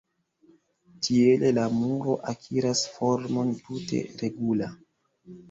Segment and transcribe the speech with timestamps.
[1.07, 4.73] Tiele la muro akiras formon tute regula.